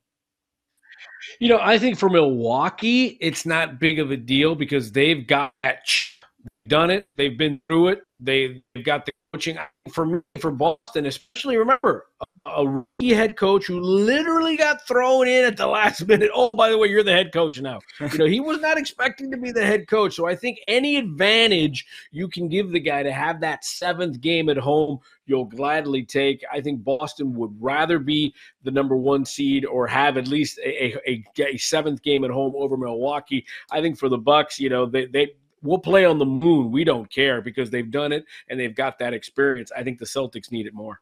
You 1.40 1.50
know, 1.50 1.60
I 1.62 1.78
think 1.78 1.98
for 1.98 2.10
Milwaukee, 2.10 3.18
it's 3.22 3.46
not 3.46 3.80
big 3.80 4.00
of 4.00 4.12
a 4.12 4.18
deal 4.18 4.56
because 4.56 4.92
they've 4.92 5.26
got 5.26 5.54
done 6.68 6.90
it. 6.90 7.08
They've 7.16 7.38
been 7.38 7.62
through 7.68 7.90
it. 7.90 8.04
They've 8.20 8.62
got 8.84 9.06
the 9.06 9.12
coaching 9.34 9.58
for 9.92 10.06
me, 10.06 10.20
for 10.40 10.52
Boston, 10.52 11.06
especially. 11.06 11.58
Remember, 11.58 12.08
a 12.48 13.14
head 13.14 13.36
coach 13.36 13.68
who 13.68 13.80
literally 13.80 14.58
got 14.58 14.86
thrown 14.88 15.28
in 15.28 15.46
at 15.46 15.58
the 15.58 15.68
last 15.68 16.08
minute. 16.08 16.32
Oh, 16.34 16.50
by 16.54 16.70
the 16.70 16.78
way, 16.78 16.88
you're 16.88 17.04
the 17.04 17.12
head 17.12 17.32
coach 17.32 17.62
now. 17.62 17.80
You 18.00 18.18
know, 18.18 18.26
he 18.26 18.40
was 18.40 18.60
not 18.60 18.78
expecting 18.78 19.30
to 19.32 19.38
be 19.38 19.52
the 19.52 19.66
head 19.66 19.88
coach. 19.88 20.16
So 20.16 20.28
I 20.28 20.36
think 20.36 20.60
any 20.68 20.98
advantage 20.98 21.86
you 22.12 22.28
can 22.28 22.48
give 22.48 22.72
the 22.72 22.80
guy 22.80 23.04
to 23.04 23.12
have 23.12 23.42
that 23.42 23.66
seventh 23.66 24.22
game 24.22 24.50
at 24.50 24.58
home, 24.58 25.00
you'll 25.26 25.46
gladly 25.46 26.04
take. 26.04 26.44
I 26.52 26.62
think 26.62 26.84
Boston 26.84 27.34
would 27.36 27.56
rather 27.60 28.00
be 28.00 28.34
the 28.64 28.72
number 28.72 28.96
one 28.96 29.26
seed 29.26 29.66
or 29.66 29.88
have 29.88 30.18
at 30.18 30.28
least 30.28 30.58
a, 30.60 30.98
a, 31.10 31.24
a 31.40 31.58
seventh 31.58 32.02
game 32.02 32.24
at 32.24 32.32
home 32.32 32.54
over 32.56 32.78
Milwaukee. 32.78 33.46
I 33.72 33.82
think 33.82 33.98
for 33.98 34.10
the 34.10 34.18
Bucks, 34.18 34.60
you 34.60 34.70
know, 34.70 34.86
they 34.86 35.06
they 35.06 35.34
we'll 35.62 35.80
play 35.80 36.06
on 36.06 36.20
the 36.20 36.26
moon. 36.26 36.72
We 36.72 36.84
don't 36.84 37.10
care 37.12 37.42
because 37.42 37.70
they've 37.70 37.90
done 37.90 38.12
it 38.12 38.26
and 38.50 38.60
they've 38.60 38.76
got 38.76 39.00
that 39.00 39.14
experience. 39.14 39.72
I 39.76 39.84
think 39.84 40.00
the 40.00 40.06
Celtics 40.06 40.52
need 40.52 40.68
it 40.68 40.74
more. 40.74 41.02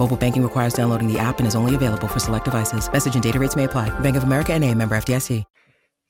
Mobile 0.00 0.16
banking 0.16 0.42
requires 0.42 0.72
downloading 0.72 1.12
the 1.12 1.18
app 1.18 1.40
and 1.40 1.46
is 1.46 1.54
only 1.54 1.74
available 1.74 2.08
for 2.08 2.18
select 2.18 2.46
devices. 2.46 2.90
Message 2.90 3.12
and 3.12 3.22
data 3.22 3.38
rates 3.38 3.54
may 3.54 3.64
apply. 3.64 3.90
Bank 4.00 4.16
of 4.16 4.22
America 4.22 4.54
and 4.54 4.64
a 4.64 4.74
member 4.74 4.96
FDIC. 4.96 5.44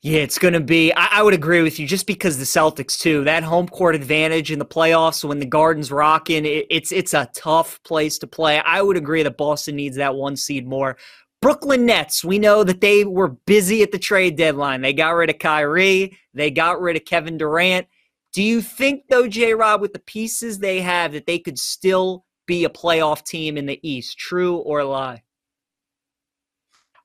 Yeah, 0.03 0.21
it's 0.21 0.39
going 0.39 0.53
to 0.55 0.61
be, 0.61 0.93
I, 0.93 1.19
I, 1.19 1.21
would 1.23 1.35
agree 1.35 1.61
with 1.61 1.77
you 1.77 1.85
just 1.85 2.07
because 2.07 2.39
the 2.39 2.45
Celtics 2.45 2.97
too, 2.97 3.23
that 3.25 3.43
home 3.43 3.67
court 3.67 3.93
advantage 3.93 4.49
in 4.49 4.59
the 4.59 4.65
playoffs 4.65 5.23
when 5.23 5.39
the 5.39 5.45
Garden's 5.45 5.91
rocking, 5.91 6.45
it, 6.45 6.65
it's, 6.71 6.91
it's 6.91 7.13
a 7.13 7.29
tough 7.35 7.83
place 7.83 8.17
to 8.19 8.27
play. 8.27 8.59
I 8.61 8.81
would 8.81 8.97
agree 8.97 9.23
that 9.23 9.37
Boston 9.37 9.75
needs 9.75 9.97
that 9.97 10.15
one 10.15 10.37
seed 10.37 10.65
more. 10.65 10.97
Brooklyn 11.41 11.85
Nets, 11.85 12.23
we 12.23 12.39
know 12.39 12.63
that 12.63 12.81
they 12.81 13.03
were 13.03 13.27
busy 13.45 13.83
at 13.83 13.91
the 13.91 13.99
trade 13.99 14.37
deadline. 14.37 14.81
They 14.81 14.93
got 14.93 15.11
rid 15.11 15.29
of 15.29 15.37
Kyrie. 15.37 16.17
They 16.33 16.49
got 16.49 16.81
rid 16.81 16.95
of 16.95 17.03
Kevin 17.03 17.37
Durant. 17.37 17.87
Do 18.31 18.41
you 18.41 18.61
think, 18.61 19.03
though, 19.09 19.27
J 19.27 19.53
Rod, 19.53 19.81
with 19.81 19.91
the 19.91 19.99
pieces 19.99 20.59
they 20.59 20.79
have, 20.79 21.11
that 21.11 21.25
they 21.25 21.37
could 21.37 21.59
still 21.59 22.23
be 22.51 22.65
a 22.65 22.69
playoff 22.69 23.23
team 23.23 23.57
in 23.57 23.65
the 23.65 23.79
East? 23.81 24.17
True 24.17 24.57
or 24.57 24.83
lie? 24.83 25.23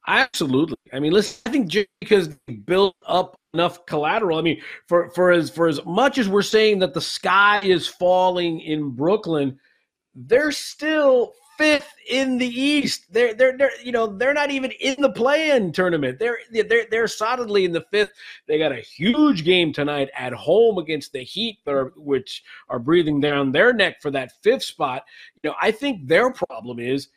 Absolutely. 0.08 0.76
I 0.92 0.98
mean, 0.98 1.12
listen, 1.12 1.40
I 1.46 1.50
think 1.50 1.68
just 1.68 1.86
because 2.00 2.36
they 2.48 2.54
built 2.54 2.96
up 3.06 3.36
enough 3.54 3.86
collateral. 3.86 4.38
I 4.38 4.42
mean, 4.42 4.60
for 4.88 5.08
for 5.10 5.30
as 5.30 5.48
for 5.48 5.68
as 5.68 5.84
much 5.84 6.18
as 6.18 6.28
we're 6.28 6.42
saying 6.42 6.80
that 6.80 6.94
the 6.94 7.00
sky 7.00 7.60
is 7.62 7.86
falling 7.86 8.60
in 8.60 8.90
Brooklyn, 8.90 9.60
they're 10.16 10.50
still 10.50 11.32
fifth 11.56 11.94
in 12.08 12.38
the 12.38 12.46
East. 12.46 13.12
They're 13.12 13.34
they're 13.34 13.56
they're 13.56 13.80
you 13.82 13.92
know 13.92 14.06
they're 14.06 14.34
not 14.34 14.50
even 14.50 14.70
in 14.72 14.96
the 15.00 15.10
play-in 15.10 15.72
tournament. 15.72 16.18
They're 16.18 16.38
they're 16.50 16.86
they're 16.90 17.08
solidly 17.08 17.64
in 17.64 17.72
the 17.72 17.84
fifth. 17.90 18.12
They 18.46 18.58
got 18.58 18.72
a 18.72 18.80
huge 18.80 19.44
game 19.44 19.72
tonight 19.72 20.10
at 20.16 20.32
home 20.32 20.78
against 20.78 21.12
the 21.12 21.22
Heat, 21.22 21.58
are, 21.66 21.92
which 21.96 22.42
are 22.68 22.78
breathing 22.78 23.20
down 23.20 23.52
their 23.52 23.72
neck 23.72 24.00
for 24.00 24.10
that 24.12 24.32
fifth 24.42 24.62
spot. 24.62 25.04
You 25.42 25.50
know, 25.50 25.56
I 25.60 25.70
think 25.70 26.06
their 26.06 26.32
problem 26.32 26.78
is 26.78 27.08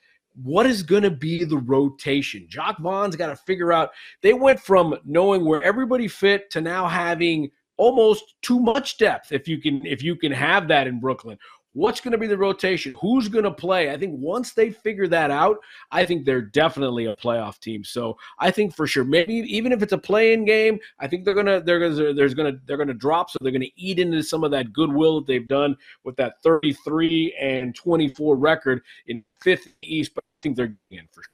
what 0.44 0.66
is 0.66 0.84
going 0.84 1.04
to 1.04 1.12
be 1.12 1.44
the 1.44 1.58
rotation? 1.58 2.46
Jacque 2.50 2.80
Vaughn's 2.80 3.16
got 3.16 3.28
to 3.28 3.36
figure 3.36 3.74
out. 3.74 3.92
They 4.22 4.34
went 4.34 4.60
from 4.60 4.96
knowing 5.06 5.46
where 5.46 5.62
everybody 5.64 6.08
fit 6.08 6.50
to 6.52 6.62
now 6.62 6.88
having 6.88 7.52
almost 7.80 8.36
too 8.42 8.60
much 8.60 8.98
depth 8.98 9.32
if 9.32 9.48
you 9.48 9.58
can 9.58 9.84
if 9.86 10.04
you 10.04 10.14
can 10.14 10.34
have 10.34 10.68
that 10.68 10.86
in 10.86 11.00
Brooklyn 11.00 11.38
What's 11.80 12.02
going 12.02 12.12
to 12.12 12.18
be 12.18 12.28
the 12.28 12.38
rotation? 12.38 12.94
Who's 13.00 13.30
going 13.30 13.46
to 13.46 13.52
play? 13.52 13.90
I 13.90 13.98
think 13.98 14.20
once 14.20 14.52
they 14.52 14.70
figure 14.70 15.08
that 15.08 15.32
out, 15.32 15.60
I 15.92 16.04
think 16.04 16.26
they're 16.26 16.42
definitely 16.42 17.06
a 17.06 17.16
playoff 17.16 17.58
team. 17.60 17.86
So 17.86 18.18
I 18.38 18.52
think 18.52 18.76
for 18.76 18.86
sure, 18.86 19.06
maybe 19.06 19.36
even 19.36 19.72
if 19.72 19.82
it's 19.82 19.94
a 19.94 19.98
play-in 19.98 20.44
game, 20.44 20.78
I 21.00 21.08
think 21.08 21.24
they're 21.24 21.34
gonna 21.34 21.62
they're 21.62 21.80
gonna 21.80 22.14
gonna 22.36 22.60
they're 22.66 22.76
gonna 22.76 22.94
drop. 22.94 23.30
So 23.30 23.40
they're 23.42 23.54
gonna 23.54 23.66
eat 23.78 23.98
into 23.98 24.22
some 24.24 24.44
of 24.44 24.52
that 24.52 24.74
goodwill 24.74 25.22
that 25.22 25.28
they've 25.28 25.48
done 25.48 25.78
with 26.04 26.18
that 26.18 26.44
33 26.44 27.34
and 27.40 27.74
24 27.74 28.36
record 28.36 28.82
in 29.08 29.24
fifth 29.40 29.74
East. 29.82 30.12
But 30.14 30.26
I 30.26 30.36
think 30.42 30.58
they're 30.58 30.76
in 30.92 31.08
for 31.14 31.24
sure. 31.24 31.32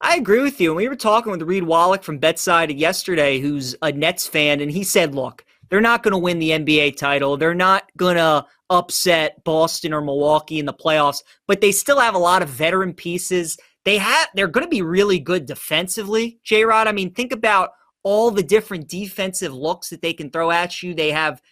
I 0.00 0.14
agree 0.14 0.42
with 0.42 0.60
you. 0.60 0.70
And 0.70 0.76
we 0.76 0.86
were 0.86 0.94
talking 0.94 1.32
with 1.32 1.42
Reed 1.42 1.64
Wallach 1.64 2.04
from 2.04 2.18
Betside 2.18 2.70
yesterday, 2.78 3.40
who's 3.40 3.74
a 3.82 3.90
Nets 3.90 4.28
fan, 4.28 4.60
and 4.60 4.70
he 4.70 4.84
said, 4.84 5.12
look, 5.12 5.44
they're 5.74 5.80
not 5.80 6.04
going 6.04 6.12
to 6.12 6.18
win 6.18 6.38
the 6.38 6.50
NBA 6.50 6.96
title. 6.96 7.36
They're 7.36 7.52
not 7.52 7.90
going 7.96 8.14
to 8.14 8.46
upset 8.70 9.42
Boston 9.42 9.92
or 9.92 10.00
Milwaukee 10.00 10.60
in 10.60 10.66
the 10.66 10.72
playoffs, 10.72 11.24
but 11.48 11.60
they 11.60 11.72
still 11.72 11.98
have 11.98 12.14
a 12.14 12.18
lot 12.18 12.42
of 12.42 12.48
veteran 12.48 12.92
pieces. 12.92 13.58
They 13.84 13.98
have 13.98 14.28
they're 14.36 14.46
going 14.46 14.64
to 14.64 14.70
be 14.70 14.82
really 14.82 15.18
good 15.18 15.46
defensively, 15.46 16.38
J 16.44 16.64
Rod. 16.64 16.86
I 16.86 16.92
mean, 16.92 17.12
think 17.12 17.32
about 17.32 17.70
all 18.04 18.30
the 18.30 18.44
different 18.44 18.86
defensive 18.86 19.52
looks 19.52 19.90
that 19.90 20.00
they 20.00 20.12
can 20.12 20.30
throw 20.30 20.52
at 20.52 20.80
you. 20.80 20.94
They 20.94 21.10
have 21.10 21.42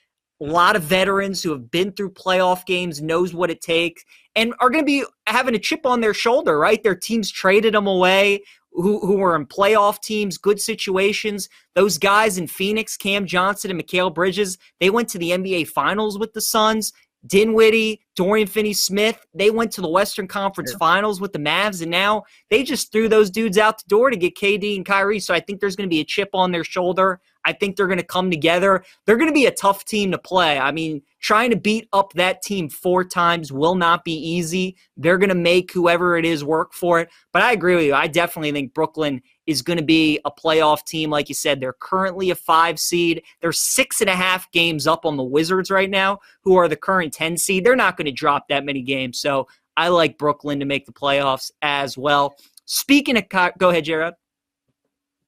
a 0.41 0.45
lot 0.45 0.77
of 0.77 0.85
veterans 0.85 1.43
who 1.43 1.51
have 1.51 1.69
been 1.73 1.91
through 1.91 2.13
playoff 2.13 2.65
games, 2.65 3.03
knows 3.03 3.35
what 3.35 3.51
it 3.51 3.61
takes, 3.61 4.05
and 4.37 4.55
are 4.61 4.71
going 4.71 4.85
to 4.85 4.87
be 4.87 5.05
having 5.27 5.57
a 5.57 5.59
chip 5.59 5.85
on 5.85 6.01
their 6.01 6.15
shoulder, 6.15 6.61
right? 6.61 6.81
Their 6.81 6.95
teams 6.95 7.29
traded 7.29 7.75
them 7.75 7.89
away 7.89 8.45
who, 8.73 8.99
who 9.01 9.17
were 9.17 9.37
in 9.37 9.47
playoff 9.47 10.01
teams, 10.01 10.39
good 10.39 10.61
situations. 10.61 11.49
Those 11.75 11.99
guys 11.99 12.39
in 12.39 12.47
Phoenix, 12.47 12.97
Cam 12.97 13.27
Johnson 13.27 13.71
and 13.71 13.81
Mikal 13.81 14.13
Bridges, 14.13 14.59
they 14.81 14.91
went 14.91 15.09
to 15.11 15.19
the 15.19 15.31
NBA 15.31 15.69
Finals 15.69 16.19
with 16.19 16.33
the 16.33 16.41
Suns. 16.41 16.93
Dinwiddie, 17.25 18.01
Dorian 18.17 18.49
Finney 18.49 18.73
Smith, 18.73 19.25
they 19.33 19.51
went 19.51 19.71
to 19.73 19.81
the 19.81 19.89
Western 19.89 20.27
Conference 20.27 20.75
Finals 20.75 21.21
with 21.21 21.33
the 21.33 21.39
Mavs, 21.39 21.81
and 21.81 21.91
now 21.91 22.25
they 22.51 22.65
just 22.65 22.91
threw 22.91 23.09
those 23.09 23.31
dudes 23.31 23.59
out 23.59 23.79
the 23.79 23.89
door 23.89 24.11
to 24.11 24.17
get 24.17 24.37
KD 24.37 24.75
and 24.75 24.85
Kyrie. 24.85 25.21
So 25.21 25.33
I 25.33 25.39
think 25.39 25.61
there's 25.61 25.77
going 25.77 25.89
to 25.89 25.95
be 25.95 26.01
a 26.01 26.05
chip 26.05 26.31
on 26.35 26.51
their 26.51 26.65
shoulder. 26.65 27.21
I 27.45 27.53
think 27.53 27.77
they're 27.77 27.87
going 27.87 27.99
to 27.99 28.05
come 28.05 28.31
together. 28.31 28.85
They're 29.07 29.17
going 29.17 29.31
to 29.31 29.35
be 29.35 29.47
a 29.47 29.53
tough 29.53 29.85
team 29.85 30.11
to 30.11 30.19
play. 30.19 30.59
I 30.59 30.73
mean, 30.73 31.03
trying 31.23 31.51
to 31.51 31.57
beat 31.57 31.89
up 31.93 32.13
that 32.13 32.43
team 32.43 32.69
four 32.69 33.05
times 33.05 33.53
will 33.53 33.77
not 33.77 34.05
be 34.05 34.13
easy. 34.13 34.77
They're 34.97 35.19
going 35.19 35.29
to 35.29 35.35
make 35.35 35.73
whoever 35.73 36.19
it 36.19 36.25
is 36.25 36.45
work 36.45 36.75
for 36.75 36.99
it. 37.01 37.09
But 37.33 37.43
I 37.43 37.53
agree 37.53 37.77
with 37.77 37.85
you. 37.85 37.95
I 37.95 38.09
definitely 38.09 38.53
think 38.53 38.75
Brooklyn 38.75 39.23
is 39.47 39.63
going 39.63 39.79
to 39.79 39.85
be 39.85 40.19
a 40.25 40.31
playoff 40.31 40.85
team. 40.85 41.11
Like 41.11 41.29
you 41.29 41.35
said, 41.35 41.61
they're 41.61 41.73
currently 41.73 42.31
a 42.31 42.35
five 42.35 42.79
seed. 42.79 43.23
They're 43.41 43.53
six 43.53 44.01
and 44.01 44.11
a 44.11 44.17
half 44.17 44.51
games 44.51 44.87
up 44.87 45.07
on 45.07 45.17
the 45.17 45.23
Wizards 45.23 45.71
right 45.71 45.91
now, 45.91 46.19
who 46.43 46.57
are 46.57 46.69
the 46.69 46.77
current 46.77 47.13
10 47.13 47.39
seed. 47.39 47.65
They're 47.65 47.77
not 47.77 47.97
going 47.97 48.07
to 48.07 48.13
drop 48.13 48.49
that 48.49 48.65
many 48.65 48.83
games. 48.83 49.21
So 49.21 49.47
I 49.77 49.89
like 49.89 50.19
Brooklyn 50.19 50.59
to 50.59 50.67
make 50.67 50.87
the 50.87 50.93
playoffs 50.93 51.53
as 51.63 51.97
well. 51.97 52.35
Speaking 52.65 53.17
of, 53.17 53.25
go 53.59 53.71
ahead, 53.71 53.85
Jared. 53.85 54.15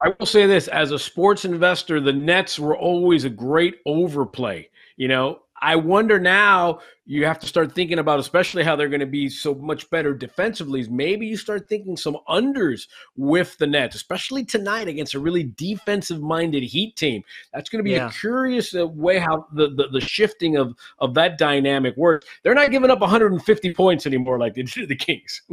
I 0.03 0.13
will 0.19 0.27
say 0.27 0.47
this 0.47 0.67
as 0.69 0.91
a 0.91 0.99
sports 0.99 1.45
investor, 1.45 2.01
the 2.01 2.13
Nets 2.13 2.59
were 2.59 2.77
always 2.77 3.25
a 3.25 3.31
great 3.31 3.77
overplay. 3.87 4.69
You 4.97 5.09
know, 5.09 5.41
I 5.64 5.76
wonder 5.76 6.21
now 6.21 6.80
you 7.06 7.25
have 7.25 7.38
to 7.38 7.47
start 7.47 7.73
thinking 7.73 7.99
about, 7.99 8.21
especially 8.21 8.64
how 8.64 8.76
they're 8.76 8.90
going 8.90 9.00
to 9.00 9.06
be 9.06 9.30
so 9.30 9.54
much 9.54 9.88
better 9.88 10.12
defensively. 10.12 10.78
Is 10.78 10.90
maybe 10.90 11.26
you 11.26 11.38
start 11.38 11.71
thinking 11.71 11.97
some 11.97 12.18
unders 12.28 12.87
with 13.16 13.56
the 13.56 13.66
Nets, 13.66 13.97
especially 13.97 14.44
tonight 14.44 14.88
against 14.88 15.14
a 15.14 15.18
really 15.18 15.44
defensive 15.56 16.21
minded 16.21 16.64
Heat 16.64 16.97
team. 16.97 17.23
That's 17.54 17.71
going 17.71 17.78
to 17.78 17.83
be 17.83 17.92
yeah. 17.92 18.09
a 18.09 18.12
curious 18.12 18.75
uh, 18.75 18.87
way 18.87 19.18
how 19.18 19.47
the, 19.54 19.71
the, 19.71 19.88
the 19.88 20.02
shifting 20.02 20.59
of 20.59 20.76
of 20.99 21.14
that 21.14 21.38
dynamic 21.38 21.97
works. 21.97 22.26
They're 22.42 22.52
not 22.52 22.71
giving 22.71 22.90
up 22.90 23.00
150 23.00 23.73
points 23.73 24.04
anymore 24.04 24.38
like 24.38 24.52
they 24.52 24.64
did 24.64 24.73
to 24.73 24.87
the 24.87 24.97
Kings. 24.97 25.42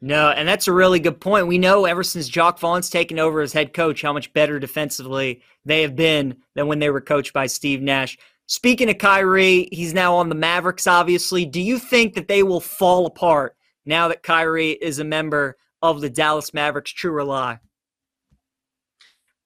No, 0.00 0.30
and 0.30 0.46
that's 0.46 0.68
a 0.68 0.72
really 0.72 1.00
good 1.00 1.20
point. 1.20 1.48
We 1.48 1.58
know 1.58 1.84
ever 1.84 2.04
since 2.04 2.28
Jacque 2.28 2.60
Vaughn's 2.60 2.88
taken 2.88 3.18
over 3.18 3.40
as 3.40 3.52
head 3.52 3.72
coach 3.72 4.00
how 4.00 4.12
much 4.12 4.32
better 4.32 4.60
defensively 4.60 5.42
they 5.64 5.82
have 5.82 5.96
been 5.96 6.36
than 6.54 6.68
when 6.68 6.78
they 6.78 6.90
were 6.90 7.00
coached 7.00 7.32
by 7.32 7.48
Steve 7.48 7.82
Nash. 7.82 8.16
Speaking 8.48 8.88
of 8.88 8.96
Kyrie, 8.96 9.68
he's 9.72 9.92
now 9.92 10.16
on 10.16 10.30
the 10.30 10.34
Mavericks, 10.34 10.86
obviously. 10.86 11.44
Do 11.44 11.60
you 11.60 11.78
think 11.78 12.14
that 12.14 12.28
they 12.28 12.42
will 12.42 12.60
fall 12.60 13.04
apart 13.04 13.54
now 13.84 14.08
that 14.08 14.22
Kyrie 14.22 14.70
is 14.70 14.98
a 14.98 15.04
member 15.04 15.58
of 15.82 16.00
the 16.00 16.08
Dallas 16.08 16.54
Mavericks, 16.54 16.90
true 16.90 17.14
or 17.14 17.24
lie? 17.24 17.58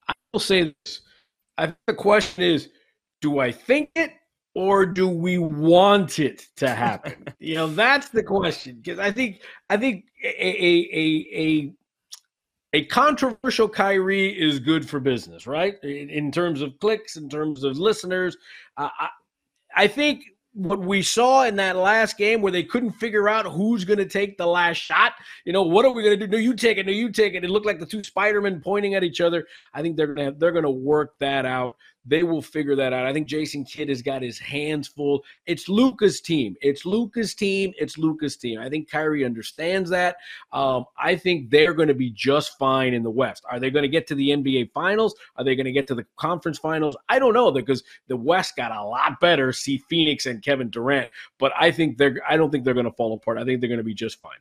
I 0.06 0.12
will 0.32 0.38
say 0.38 0.74
this. 0.84 1.00
I 1.58 1.66
think 1.66 1.78
the 1.88 1.94
question 1.94 2.44
is 2.44 2.68
do 3.20 3.40
I 3.40 3.50
think 3.50 3.90
it 3.96 4.12
or 4.54 4.86
do 4.86 5.08
we 5.08 5.38
want 5.38 6.20
it 6.20 6.46
to 6.56 6.68
happen? 6.68 7.24
you 7.40 7.56
know, 7.56 7.66
that's 7.66 8.08
the 8.10 8.22
question. 8.22 8.76
Because 8.76 9.00
I 9.00 9.10
think 9.10 9.42
I 9.68 9.76
think 9.78 10.04
a, 10.22 10.46
a 10.46 11.28
a 11.34 11.72
a 12.72 12.84
controversial 12.86 13.68
Kyrie 13.68 14.38
is 14.40 14.58
good 14.58 14.88
for 14.88 15.00
business, 15.00 15.46
right? 15.46 15.76
In, 15.82 16.08
in 16.10 16.32
terms 16.32 16.62
of 16.62 16.78
clicks, 16.80 17.16
in 17.16 17.28
terms 17.28 17.64
of 17.64 17.78
listeners. 17.78 18.36
Uh, 18.76 18.88
I, 18.98 19.08
I 19.76 19.86
think 19.86 20.24
what 20.54 20.80
we 20.80 21.02
saw 21.02 21.44
in 21.44 21.56
that 21.56 21.76
last 21.76 22.18
game 22.18 22.42
where 22.42 22.52
they 22.52 22.62
couldn't 22.62 22.92
figure 22.92 23.28
out 23.28 23.46
who's 23.46 23.84
going 23.84 23.98
to 23.98 24.06
take 24.06 24.36
the 24.36 24.46
last 24.46 24.76
shot. 24.76 25.12
You 25.44 25.52
know, 25.52 25.62
what 25.62 25.84
are 25.84 25.92
we 25.92 26.02
going 26.02 26.18
to 26.18 26.26
do? 26.26 26.30
No, 26.30 26.38
you 26.38 26.54
take 26.54 26.78
it. 26.78 26.86
No, 26.86 26.92
you 26.92 27.10
take 27.10 27.34
it. 27.34 27.44
It 27.44 27.50
looked 27.50 27.66
like 27.66 27.78
the 27.78 27.86
two 27.86 28.04
Spider-Men 28.04 28.60
pointing 28.60 28.94
at 28.94 29.02
each 29.02 29.20
other. 29.20 29.46
I 29.72 29.80
think 29.82 29.96
they're 29.96 30.14
going 30.14 30.32
to 30.32 30.38
they're 30.38 30.52
going 30.52 30.64
to 30.64 30.70
work 30.70 31.14
that 31.20 31.46
out. 31.46 31.76
They 32.04 32.22
will 32.22 32.42
figure 32.42 32.74
that 32.76 32.92
out. 32.92 33.06
I 33.06 33.12
think 33.12 33.28
Jason 33.28 33.64
Kidd 33.64 33.88
has 33.88 34.02
got 34.02 34.22
his 34.22 34.38
hands 34.38 34.88
full. 34.88 35.22
It's 35.46 35.68
Luka's 35.68 36.20
team. 36.20 36.56
It's 36.60 36.84
Luka's 36.84 37.34
team. 37.34 37.72
It's 37.78 37.96
Luka's 37.96 38.36
team. 38.36 38.58
I 38.58 38.68
think 38.68 38.90
Kyrie 38.90 39.24
understands 39.24 39.88
that. 39.90 40.16
Um, 40.52 40.84
I 40.98 41.14
think 41.14 41.50
they're 41.50 41.74
going 41.74 41.88
to 41.88 41.94
be 41.94 42.10
just 42.10 42.58
fine 42.58 42.94
in 42.94 43.02
the 43.02 43.10
West. 43.10 43.44
Are 43.50 43.60
they 43.60 43.70
going 43.70 43.84
to 43.84 43.88
get 43.88 44.06
to 44.08 44.14
the 44.14 44.30
NBA 44.30 44.72
Finals? 44.72 45.14
Are 45.36 45.44
they 45.44 45.54
going 45.54 45.66
to 45.66 45.72
get 45.72 45.86
to 45.88 45.94
the 45.94 46.06
conference 46.16 46.58
finals? 46.58 46.96
I 47.08 47.18
don't 47.18 47.34
know 47.34 47.52
because 47.52 47.84
the 48.08 48.16
West 48.16 48.56
got 48.56 48.72
a 48.72 48.82
lot 48.82 49.20
better. 49.20 49.52
See 49.52 49.78
Phoenix 49.78 50.26
and 50.26 50.42
Kevin 50.42 50.70
Durant, 50.70 51.10
but 51.38 51.52
I 51.58 51.70
think 51.70 51.98
they're. 51.98 52.20
I 52.28 52.36
don't 52.36 52.50
think 52.50 52.64
they're 52.64 52.74
going 52.74 52.86
to 52.86 52.92
fall 52.92 53.14
apart. 53.14 53.38
I 53.38 53.44
think 53.44 53.60
they're 53.60 53.68
going 53.68 53.78
to 53.78 53.84
be 53.84 53.94
just 53.94 54.20
fine. 54.20 54.32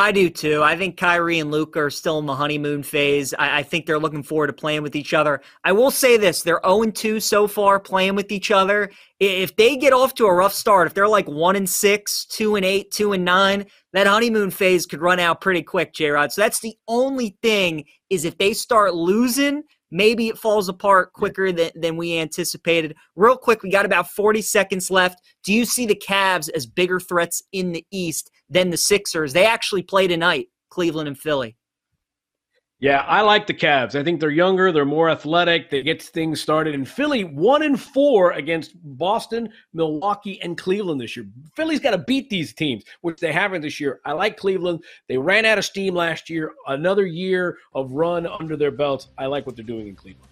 I 0.00 0.12
do 0.12 0.30
too. 0.30 0.62
I 0.62 0.76
think 0.76 0.96
Kyrie 0.96 1.40
and 1.40 1.50
Luke 1.50 1.76
are 1.76 1.90
still 1.90 2.20
in 2.20 2.26
the 2.26 2.36
honeymoon 2.36 2.84
phase. 2.84 3.34
I, 3.34 3.58
I, 3.58 3.62
think 3.64 3.84
they're 3.84 3.98
looking 3.98 4.22
forward 4.22 4.46
to 4.46 4.52
playing 4.52 4.82
with 4.82 4.94
each 4.94 5.12
other. 5.12 5.40
I 5.64 5.72
will 5.72 5.90
say 5.90 6.16
this 6.16 6.42
they're 6.42 6.60
0 6.64 6.92
2 6.92 7.18
so 7.18 7.48
far 7.48 7.80
playing 7.80 8.14
with 8.14 8.30
each 8.30 8.52
other. 8.52 8.92
If 9.18 9.56
they 9.56 9.76
get 9.76 9.92
off 9.92 10.14
to 10.14 10.26
a 10.26 10.32
rough 10.32 10.52
start, 10.52 10.86
if 10.86 10.94
they're 10.94 11.08
like 11.08 11.26
1 11.26 11.56
and 11.56 11.68
6, 11.68 12.26
2 12.26 12.54
and 12.54 12.64
8, 12.64 12.92
2 12.92 13.12
and 13.12 13.24
9, 13.24 13.66
that 13.92 14.06
honeymoon 14.06 14.52
phase 14.52 14.86
could 14.86 15.00
run 15.00 15.18
out 15.18 15.40
pretty 15.40 15.64
quick, 15.64 15.92
J 15.94 16.10
Rod. 16.10 16.30
So 16.30 16.42
that's 16.42 16.60
the 16.60 16.76
only 16.86 17.36
thing 17.42 17.84
is 18.08 18.24
if 18.24 18.38
they 18.38 18.52
start 18.52 18.94
losing, 18.94 19.64
maybe 19.90 20.28
it 20.28 20.38
falls 20.38 20.68
apart 20.68 21.12
quicker 21.12 21.52
than, 21.52 21.70
than 21.74 21.96
we 21.96 22.18
anticipated. 22.18 22.96
Real 23.16 23.36
quick, 23.36 23.62
we 23.62 23.70
got 23.70 23.84
about 23.84 24.10
40 24.10 24.40
seconds 24.42 24.90
left. 24.90 25.20
Do 25.44 25.52
you 25.52 25.64
see 25.64 25.86
the 25.86 25.94
Cavs 25.94 26.48
as 26.54 26.66
bigger 26.66 26.98
threats 27.00 27.42
in 27.52 27.72
the 27.72 27.84
East 27.90 28.30
than 28.48 28.70
the 28.70 28.76
Sixers? 28.76 29.32
They 29.32 29.44
actually 29.44 29.82
play 29.82 30.06
tonight, 30.06 30.46
Cleveland 30.70 31.08
and 31.08 31.18
Philly. 31.18 31.57
Yeah, 32.80 32.98
I 33.08 33.22
like 33.22 33.48
the 33.48 33.54
Cavs. 33.54 33.98
I 33.98 34.04
think 34.04 34.20
they're 34.20 34.30
younger, 34.30 34.70
they're 34.70 34.84
more 34.84 35.10
athletic, 35.10 35.68
they 35.68 35.82
get 35.82 36.00
things 36.00 36.40
started. 36.40 36.76
And 36.76 36.88
Philly, 36.88 37.24
one 37.24 37.64
in 37.64 37.76
four 37.76 38.30
against 38.32 38.76
Boston, 38.96 39.48
Milwaukee, 39.72 40.40
and 40.42 40.56
Cleveland 40.56 41.00
this 41.00 41.16
year. 41.16 41.26
Philly's 41.56 41.80
got 41.80 41.90
to 41.90 41.98
beat 41.98 42.30
these 42.30 42.52
teams, 42.52 42.84
which 43.00 43.18
they 43.18 43.32
haven't 43.32 43.62
this 43.62 43.80
year. 43.80 43.98
I 44.04 44.12
like 44.12 44.36
Cleveland. 44.36 44.84
They 45.08 45.18
ran 45.18 45.44
out 45.44 45.58
of 45.58 45.64
steam 45.64 45.92
last 45.92 46.30
year. 46.30 46.52
Another 46.68 47.04
year 47.04 47.58
of 47.74 47.90
run 47.90 48.28
under 48.28 48.56
their 48.56 48.70
belts. 48.70 49.08
I 49.18 49.26
like 49.26 49.44
what 49.44 49.56
they're 49.56 49.64
doing 49.64 49.88
in 49.88 49.96
Cleveland. 49.96 50.30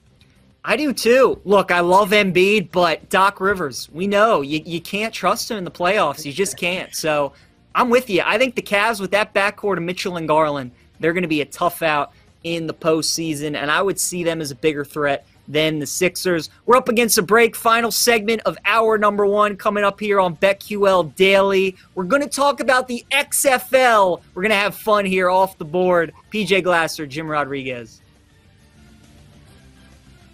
I 0.65 0.77
do 0.77 0.93
too. 0.93 1.41
Look, 1.45 1.73
I 1.73 1.81
love 1.81 2.11
Embiid, 2.11 2.71
but 2.71 3.09
Doc 3.11 3.41
Rivers, 3.41 3.89
we 3.91 4.07
know 4.07 4.43
you, 4.43 4.63
you 4.65 4.81
can't 4.81 5.13
trust 5.13 5.51
him 5.51 5.57
in 5.57 5.65
the 5.65 5.71
playoffs. 5.73 6.25
You 6.25 6.33
just 6.33 6.57
can't. 6.57 6.95
So 6.95 7.33
I'm 7.75 7.91
with 7.91 8.09
you. 8.09 8.23
I 8.25 8.39
think 8.39 8.55
the 8.55 8.63
Cavs 8.63 9.01
with 9.01 9.11
that 9.11 9.35
backcourt 9.35 9.79
of 9.79 9.83
Mitchell 9.83 10.17
and 10.17 10.29
Garland, 10.29 10.71
they're 11.01 11.13
going 11.13 11.23
to 11.23 11.29
be 11.29 11.41
a 11.41 11.45
tough 11.45 11.83
out 11.83 12.13
in 12.45 12.67
the 12.67 12.75
postseason, 12.75 13.57
and 13.57 13.71
I 13.71 13.83
would 13.83 13.99
see 13.99 14.25
them 14.25 14.41
as 14.41 14.51
a 14.51 14.55
bigger 14.55 14.85
threat 14.85 15.27
than 15.49 15.79
the 15.79 15.87
Sixers. 15.87 16.51
We're 16.65 16.77
up 16.77 16.89
against 16.89 17.19
a 17.19 17.23
break. 17.23 17.57
Final 17.57 17.91
segment 17.91 18.43
of 18.47 18.59
hour 18.65 18.99
number 18.99 19.27
one 19.27 19.57
coming 19.57 19.85
up 19.85 20.01
here 20.01 20.21
on 20.21 20.37
BetQL 20.37 21.15
Daily. 21.15 21.77
We're 21.95 22.05
going 22.05 22.23
to 22.23 22.29
talk 22.29 22.61
about 22.61 22.89
the 22.89 23.05
XFL. 23.13 24.21
We're 24.35 24.43
going 24.43 24.51
to 24.51 24.57
have 24.57 24.75
fun 24.75 25.05
here 25.05 25.31
off 25.31 25.59
the 25.59 25.65
board. 25.65 26.13
PJ 26.33 26.63
Glasser, 26.63 27.07
Jim 27.07 27.29
Rodriguez. 27.29 28.01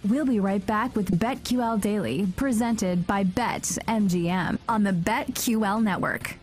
We'll 0.05 0.25
be 0.25 0.41
right 0.41 0.65
back 0.65 0.97
with 0.97 1.17
BetQL 1.17 1.79
Daily, 1.79 2.27
presented 2.35 3.07
by 3.07 3.23
BetMGM 3.23 4.57
on 4.67 4.83
the 4.83 4.91
BetQL 4.91 5.81
Network. 5.81 6.35